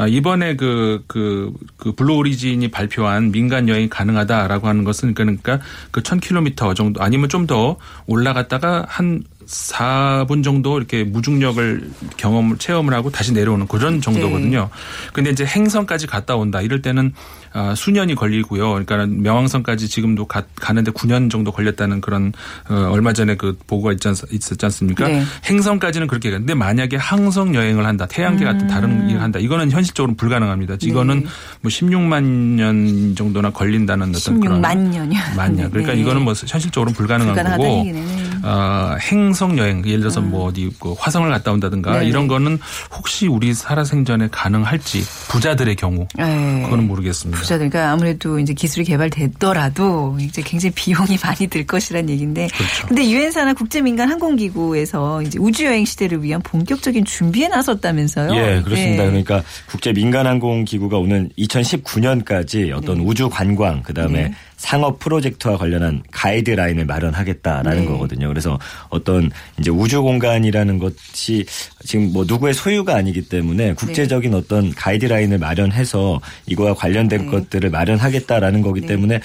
[0.07, 5.59] 이번에 그, 그, 그 블루 오리진이 발표한 민간 여행이 가능하다라고 하는 것은 그러니까
[5.91, 13.11] 그 1000km 정도 아니면 좀 더 올라갔다가 한 4분 정도 이렇게 무중력을 경험을 체험을 하고
[13.11, 14.69] 다시 내려오는 그런 정도거든요.
[15.13, 17.13] 근데 이제 행성까지 갔다 온다 이럴 때는
[17.53, 18.85] 아, 수년이 걸리고요.
[18.85, 22.33] 그러니까 명왕성까지 지금도 가, 가는데 9년 정도 걸렸다는 그런
[22.69, 25.09] 어, 얼마 전에 그 보고가 있지, 않, 있었지 않습니까?
[25.09, 25.25] 네.
[25.47, 28.69] 행성까지는 그렇게 가는데 만약에 항성 여행을 한다, 태양계 같은 음.
[28.69, 30.77] 다른 일을 한다, 이거는 현실적으로 불가능합니다.
[30.77, 30.87] 네.
[30.87, 31.27] 이거는
[31.63, 35.21] 뭐 16만 년 정도나 걸린다는 어떤 그런 16만 년이요.
[35.37, 35.71] 만 년.
[35.73, 36.01] 그러니까 네.
[36.01, 37.83] 이거는 뭐 현실적으로 불가능한 거고.
[37.85, 38.29] 네.
[38.43, 42.07] 어, 행성 여행 예를 들어서 뭐 어디 그 화성을 갔다 온다든가 네네.
[42.07, 42.59] 이런 거는
[42.97, 46.63] 혹시 우리 살아생전에 가능할지 부자들의 경우 네.
[46.65, 47.41] 그거는 모르겠습니다.
[47.41, 52.49] 부자들, 그러니까 아무래도 이제 기술이 개발됐더라도 이제 굉장히 비용이 많이 들 것이라는 얘기인데.
[52.49, 52.87] 그렇죠.
[52.89, 58.35] 근데 유엔사나 국제민간 항공기구에서 이제 우주 여행 시대를 위한 본격적인 준비에 나섰다면서요?
[58.35, 59.05] 예, 그렇습니다.
[59.05, 59.09] 네.
[59.09, 64.35] 그러니까 국제 민간 항공 기구가 오는 2019년까지 어떤 우주 관광 그다음에 네.
[64.59, 67.87] 상업 프로젝트와 관련한 가이드라인을 마련하겠다라는 네.
[67.87, 68.29] 거거든요.
[68.29, 68.59] 그래서
[68.91, 71.47] 어떤 이제 우주 공간이라는 것이
[71.85, 77.27] 지금 뭐 누구의 소유가 아니기 때문에 국제적인 어떤 가이드라인을 마련해서 이거와 관련된 네.
[77.31, 78.89] 것들을 마련하겠다라는 거기 네.
[78.89, 79.21] 때문에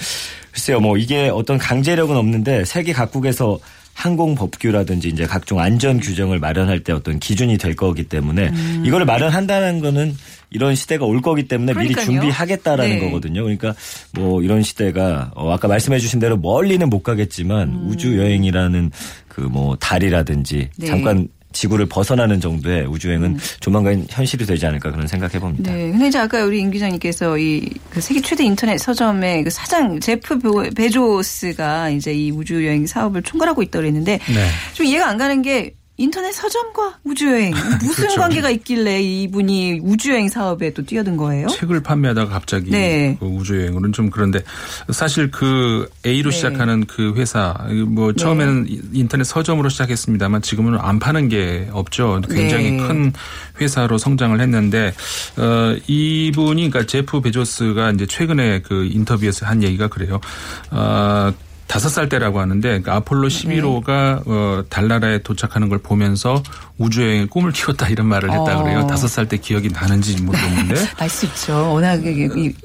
[0.52, 3.58] 글쎄요, 뭐 이게 어떤 강제력은 없는데 세계 각국에서
[3.94, 8.82] 항공 법규라든지 이제 각종 안전 규정을 마련할 때 어떤 기준이 될 거기 때문에 음.
[8.84, 10.14] 이거를 마련한다는 거는
[10.50, 12.04] 이런 시대가 올 거기 때문에 미리 그러니까요.
[12.20, 13.00] 준비하겠다라는 네.
[13.00, 13.42] 거거든요.
[13.42, 13.74] 그러니까
[14.12, 18.90] 뭐 이런 시대가 어 아까 말씀해 주신 대로 멀리는 못 가겠지만 우주 여행이라는
[19.28, 20.68] 그 뭐 달이라든지 음.
[20.78, 20.86] 네.
[20.86, 25.72] 잠깐 지구를 벗어나는 정도의 우주 여행은 조만간 현실이 되지 않을까 그런 생각해 봅니다.
[25.72, 25.90] 네.
[25.90, 30.38] 근데 이제 아까 우리 임 기자님께서 이 그 세계 최대 인터넷 서점의 그 사장 제프
[30.40, 34.46] 베- 베조스가 이제 이 우주 여행 사업을 총괄하고 있다고 그랬는데 네.
[34.72, 38.20] 좀 이해가 안 가는 게 인터넷 서점과 우주여행 무슨 그렇죠.
[38.20, 41.46] 관계가 있길래 이분이 우주여행 사업에 또 뛰어든 거예요?
[41.46, 43.16] 책을 판매하다가 갑자기 네.
[43.20, 44.42] 그 우주여행으로는 좀 그런데
[44.92, 46.36] 사실 그 A로 네.
[46.36, 47.54] 시작하는 그 회사
[47.86, 52.20] 뭐 처음에는 인터넷 서점으로 시작했습니다만 지금은 안 파는 게 없죠.
[52.28, 52.86] 굉장히 네.
[52.86, 53.12] 큰
[53.60, 54.92] 회사로 성장을 했는데
[55.36, 60.20] 어 이분이 그러니까 제프 베조스가 이제 최근에 그 인터뷰에서 한 얘기가 그래요.
[60.72, 61.32] 어
[61.74, 63.60] 다섯 살 때라고 하는데 그러니까 아폴로 네.
[63.60, 66.40] 11호가 어, 달나라에 도착하는 걸 보면서
[66.78, 68.62] 우주여행의 꿈을 키웠다 이런 말을 했다 어.
[68.62, 68.86] 그래요.
[68.86, 71.72] 다섯 살 때 기억이 나는지 모르겠는데 알 수 있죠.
[71.72, 72.00] 워낙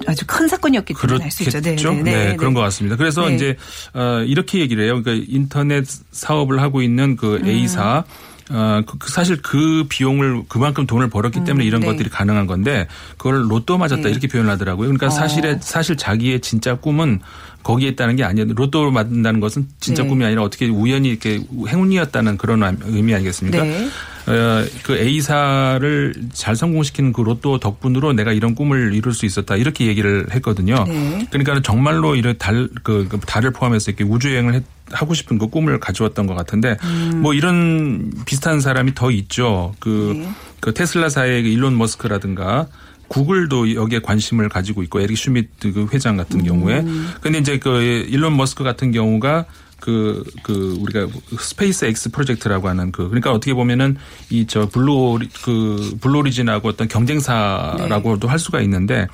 [0.05, 1.59] 아주 큰 사건이었기 때문에 알 수 있죠.
[1.59, 1.93] 그렇겠죠.
[2.03, 2.97] 네, 그런 것 같습니다.
[2.97, 3.35] 그래서 네.
[3.35, 3.57] 이제
[3.95, 5.01] 어, 이렇게 얘기를 해요.
[5.01, 7.47] 그러니까 인터넷 사업을 하고 있는 그 음.
[7.47, 8.03] A사
[8.51, 11.87] 어, 그- 그 사실 그 비용을 그만큼 돈을 벌었기 때문에 이런 네.
[11.87, 14.09] 것들이 가능한 건데 그걸 로또 맞았다 네.
[14.09, 14.87] 이렇게 표현을 하더라고요.
[14.87, 15.09] 그러니까 어.
[15.11, 17.21] 사실에 사실 자기의 진짜 꿈은
[17.63, 18.47] 거기에 있다는 게 아니에요.
[18.53, 20.09] 로또를 맞는다는 것은 진짜 네.
[20.09, 23.63] 꿈이 아니라 어떻게 우연히 이렇게 행운이었다는 그런 의미 아니겠습니까?
[23.63, 23.89] 네.
[24.27, 29.87] 어, 그 A사를 잘 성공시키는 그 로또 덕분으로 내가 이런 꿈을 이룰 수 있었다 이렇게
[29.87, 30.83] 얘기를 했거든요.
[30.87, 31.27] 네.
[31.31, 35.79] 그러니까 정말로 이런 달, 그, 그 달을 포함해서 이렇게 우주여행을 했- 하고 싶은 그 꿈을
[35.79, 37.19] 가져왔던 것 같은데 음.
[37.21, 39.75] 뭐 이런 비슷한 사람이 더 있죠.
[39.79, 40.29] 그, 네.
[40.59, 42.67] 그 테슬라사의 그 일론 머스크라든가
[43.09, 47.09] 구글도 여기에 관심을 가지고 있고 에릭 슈미트 그 회장 같은 경우에 음.
[47.21, 49.45] 근데 이제 그 일론 머스크 같은 경우가
[49.79, 51.07] 그, 그, 우리가
[51.39, 53.95] 스페이스 X 프로젝트라고 하는 그, 그러니까 어떻게 보면은
[54.29, 59.07] 이 저 블루, 그, 블루오리진하고 어떤 경쟁사라고도 할 수가 있는데,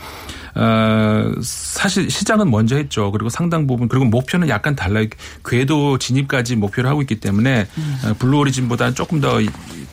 [0.55, 3.11] 어, 사실 시작은 먼저 했죠.
[3.11, 5.05] 그리고 상당 부분, 그리고 목표는 약간 달라요.
[5.45, 7.67] 궤도 진입까지 목표를 하고 있기 때문에,
[8.05, 9.39] 어, 블루오리진보다는 조금 더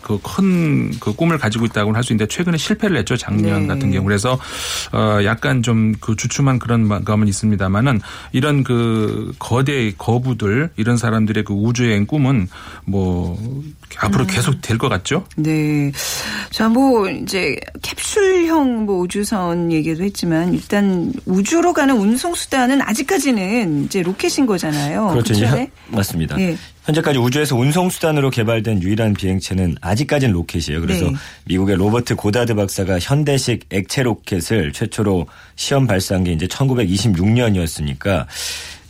[0.03, 3.16] 그 큰 그 꿈을 가지고 있다고 할 수 있는데 최근에 실패를 했죠.
[3.16, 3.66] 작년 네.
[3.68, 4.05] 같은 경우.
[4.05, 4.37] 그래서
[4.92, 8.01] 어 약간 좀 그 주춤한 그런 감은 있습니다만은
[8.33, 12.48] 이런 그 거대 거부들 이런 사람들의 그 우주여행 꿈은
[12.85, 13.38] 뭐
[13.98, 15.25] 앞으로 계속 될 것 같죠?
[15.37, 15.92] 네.
[16.51, 24.03] 자, 뭐, 이제, 캡슐형 뭐 우주선 얘기도 했지만, 일단 우주로 가는 운송 수단은 아직까지는 이제
[24.03, 25.09] 로켓인 거잖아요.
[25.09, 25.33] 그렇죠.
[25.35, 25.46] 네?
[25.46, 26.38] 현- 맞습니다.
[26.38, 26.55] 예.
[26.85, 30.81] 현재까지 우주에서 운송 수단으로 개발된 유일한 비행체는 아직까지는 로켓이에요.
[30.83, 31.12] 그래서 네.
[31.46, 38.27] 미국의 로버트 고다드 박사가 현대식 액체 로켓을 최초로 시험 발사한 게 이제 1926년이었으니까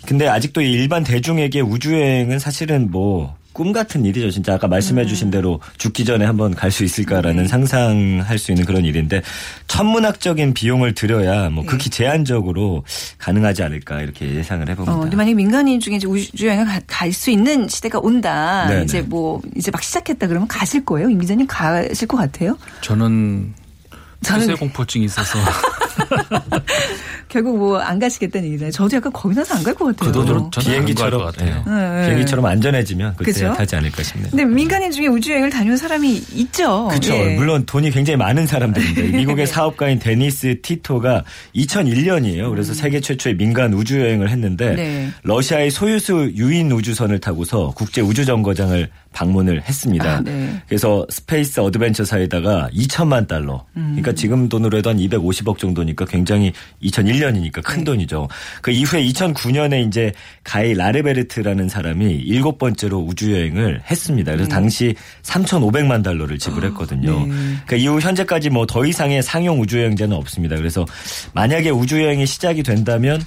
[0.07, 4.31] 근데 아직도 이 일반 대중에게 우주여행은 사실은 뭐 꿈 같은 일이죠.
[4.31, 8.85] 진짜 아까 말씀해 주신 대로 죽기 전에 한번 갈 수 있을까라는 상상할 수 있는 그런
[8.87, 9.21] 일인데
[9.69, 12.85] 천문학적인 비용을 들여야 뭐 극히 제한적으로
[13.19, 14.95] 가능하지 않을까 이렇게 예상을 해봅니다.
[14.95, 18.67] 어, 근데 만약에 민간인 중에 이제 우주 여행을 갈 수 있는 시대가 온다.
[18.69, 18.85] 네네.
[18.85, 21.11] 이제 뭐, 이제 막 시작했다 그러면 가실 거예요?
[21.11, 22.57] 임 기자님 가실 것 같아요?
[22.81, 23.53] 저는
[24.23, 25.39] 저는 폐쇄 공포증이 있어서
[27.33, 28.71] 결국 뭐 안 가시겠다는 얘기잖아요.
[28.73, 30.13] 저도 약간 겁이 나서 안 갈 것 같아요.
[30.13, 31.65] 그 돈으로 저는 비행기처럼 같아요.
[31.67, 31.71] 예.
[31.71, 32.03] 네.
[32.07, 33.33] 비행기처럼 안전해지면 그때?
[33.33, 34.29] 타지 않을까 싶네요.
[34.31, 36.89] 근데 민간인 중에 우주 여행을 다녀온 사람이 있죠.
[36.89, 37.15] 그렇죠.
[37.15, 37.35] 예.
[37.37, 41.25] 물론 돈이 굉장히 많은 사람들인데 이 미국의 사업가인 데니스 티토가
[41.57, 42.51] 2001년이에요.
[42.51, 45.09] 그래서 세계 최초의 민간 우주 여행을 했는데 네.
[45.23, 50.17] 러시아의 소유즈 유인 우주선을 타고서 국제 우주 정거장을 방문을 했습니다.
[50.17, 50.61] 아, 네.
[50.67, 53.65] 그래서 스페이스 어드벤처사에다가 2천만 달러.
[53.77, 53.91] 음.
[53.93, 57.85] 그러니까 지금 돈으로 해도 한 250억 정도니까 굉장히 2001년이니까 큰 네.
[57.85, 58.29] 돈이죠.
[58.63, 64.33] 그 이후에 2009년에 이제 가이 라르베르트라는 사람이 일곱 번째로 우주 여행을 했습니다.
[64.33, 67.27] 그래서 당시 3,500만 달러를 지불했거든요.
[67.27, 67.33] 네.
[67.67, 70.57] 그 이후 현재까지 뭐 더 이상의 상용 우주 여행자는 없습니다.
[70.57, 70.87] 그래서
[71.35, 73.23] 만약에 우주 여행이 시작이 된다면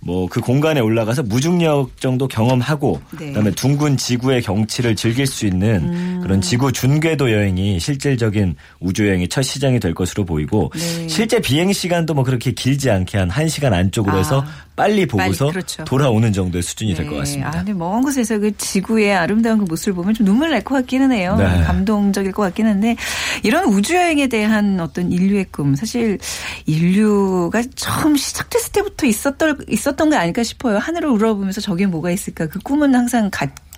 [0.00, 3.26] 뭐 그 공간에 올라가서 무중력 정도 경험하고 네.
[3.28, 6.20] 그다음에 둥근 지구의 경치를 즐길 수 있는 음.
[6.22, 11.08] 그런 지구 준궤도 여행이 실질적인 우주 여행의 첫 시장이 될 것으로 보이고 네.
[11.08, 14.18] 실제 비행 시간도 뭐 그렇게 길지 않게 한 1시간 안쪽으로 아.
[14.18, 14.44] 해서
[14.76, 15.84] 빨리 보고서 빨리, 그렇죠.
[15.84, 17.10] 돌아오는 정도의 수준이 될 네.
[17.12, 17.48] 것 같습니다.
[17.48, 21.10] 아, 근데 먼 곳에서 그 지구의 아름다운 그 모습을 보면 좀 눈물 날 것 같기는
[21.12, 21.36] 해요.
[21.38, 21.62] 네.
[21.64, 22.94] 감동적일 것 같긴 한데
[23.42, 26.18] 이런 우주 여행에 대한 어떤 인류의 꿈 사실
[26.66, 30.78] 인류가 처음 시작됐을 때부터 있었던 있었 던거 아닐까 싶어요.
[30.78, 33.30] 하늘을 우러보면서 저게 뭐가 있을까 그 꿈은 항상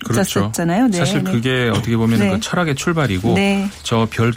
[0.05, 0.41] 그렇죠.
[0.41, 0.89] 갔었잖아요.
[0.89, 1.31] 네, 사실 네.
[1.31, 2.31] 그게 어떻게 보면 네.
[2.31, 3.63] 그 철학의 출발이고 네.
[3.65, 3.71] 음.
[3.83, 4.33] 저별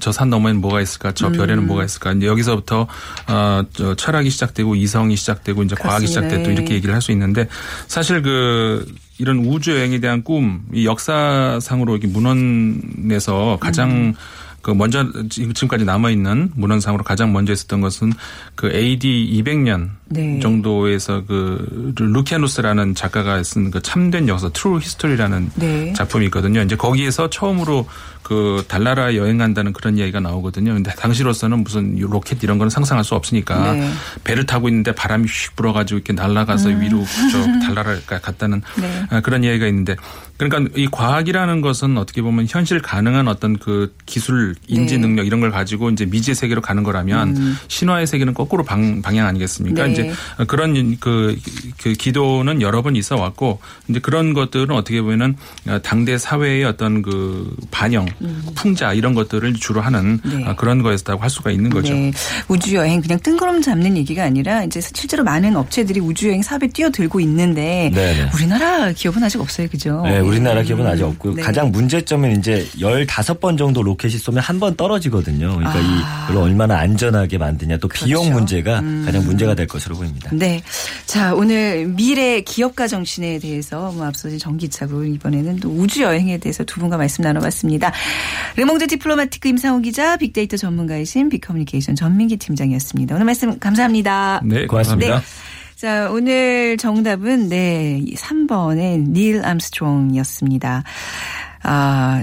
[0.00, 1.12] 저 산 너머에는 뭐가 있을까?
[1.12, 2.14] 저 별에는 뭐가 있을까?
[2.22, 2.86] 여기서부터
[3.26, 6.28] 어, 저 철학이 시작되고 이성이 시작되고 이제 과학이 그렇습니다.
[6.28, 6.54] 시작되고 네.
[6.54, 7.48] 이렇게 얘기를 할 수 있는데
[7.86, 8.86] 사실 그
[9.18, 14.14] 이런 우주 여행에 대한 꿈, 이 역사상으로 이렇게 문헌에서 가장 음.
[14.60, 18.12] 그 먼저 지금까지 남아 있는 문헌상으로 가장 먼저 있었던 것은
[18.54, 20.40] 그 AD 200년 네.
[20.40, 25.92] 정도에서 그 루키아누스라는 작가가 쓴 그 참된 역사 True History라는 네.
[25.92, 26.62] 작품이 있거든요.
[26.62, 27.86] 이제 거기에서 처음으로
[28.28, 30.74] 그 달나라 여행한다는 그런 이야기가 나오거든요.
[30.74, 33.90] 근데 당시로서는 무슨 로켓 이런 거는 상상할 수 없으니까 네.
[34.22, 38.82] 배를 타고 있는데 바람이 휙 불어가지고 이렇게 날아가서 위로 저 달나라를 갔다는 음.
[38.82, 39.06] 네.
[39.08, 39.96] 아, 그런 이야기가 있는데
[40.36, 45.00] 그러니까 이 과학이라는 것은 어떻게 보면 현실 가능한 어떤 그 기술 인지 네.
[45.00, 49.86] 능력 이런 걸 가지고 이제 미지의 세계로 가는 거라면 신화의 세계는 거꾸로 방, 방향 아니겠습니까?
[49.86, 49.92] 네.
[49.92, 50.12] 이제
[50.46, 51.36] 그런 그,
[51.82, 55.36] 그 기도는 여러 번 있어 왔고 이제 그런 것들은 어떻게 보면은
[55.82, 58.06] 당대 사회의 어떤 그 반영,
[58.54, 60.44] 풍자 이런 것들을 주로 하는 네.
[60.56, 61.94] 그런 거였다고 할 수가 있는 거죠.
[61.94, 62.12] 네.
[62.48, 67.20] 우주 여행 그냥 뜬구름 잡는 얘기가 아니라 이제 실제로 많은 업체들이 우주 여행 사업에 뛰어들고
[67.20, 68.30] 있는데 네네.
[68.34, 69.68] 우리나라 기업은 아직 없어요.
[69.68, 70.02] 그죠?
[70.04, 71.42] 네, 우리나라 기업은 아직 음, 없고 네.
[71.42, 75.54] 가장 문제점은 이제 15번 정도 로켓이 쏘면 한 번 떨어지거든요.
[75.56, 76.26] 그러니까 아.
[76.30, 78.34] 이걸 얼마나 안전하게 만드냐 또 비용 그렇죠.
[78.38, 80.30] 문제가 가장 문제가 될 것으로 보입니다.
[80.32, 80.60] 네.
[81.06, 86.80] 자, 오늘 미래 기업가 정신에 대해서 뭐 앞서 전기차고 이번에는 또 우주 여행에 대해서 두
[86.80, 87.92] 분과 말씀 나눠봤습니다.
[88.56, 93.14] 르몽드 디플로마티크 임상호 기자, 빅데이터 전문가이신 빅커뮤니케이션 전민기 팀장이었습니다.
[93.14, 94.40] 오늘 말씀 감사합니다.
[94.44, 95.14] 네, 고맙습니다.
[95.14, 95.48] 감사합니다.
[95.76, 100.82] 자, 오늘 정답은 네, 3번의 닐 암스트롱이었습니다.
[101.62, 102.22] 아,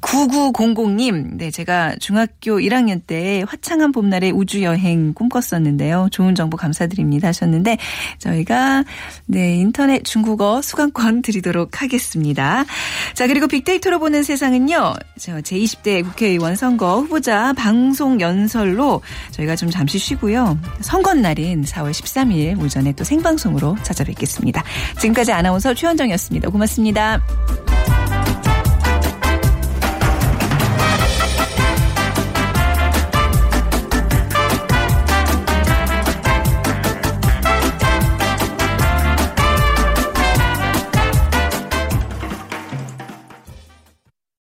[0.00, 6.08] 9900님, 네, 제가 중학교 1학년 때 화창한 봄날에 우주여행 꿈꿨었는데요.
[6.10, 7.76] 좋은 정보 감사드립니다 하셨는데,
[8.18, 8.84] 저희가,
[9.26, 12.64] 네, 인터넷 중국어 수강권 드리도록 하겠습니다.
[13.14, 19.98] 자, 그리고 빅데이터로 보는 세상은요, 저 제20대 국회의원 선거 후보자 방송 연설로 저희가 좀 잠시
[19.98, 20.58] 쉬고요.
[20.80, 24.62] 선거날인 4월 13일 오전에 또 생방송으로 찾아뵙겠습니다.
[25.00, 26.50] 지금까지 아나운서 최현정이었습니다.
[26.50, 27.20] 고맙습니다.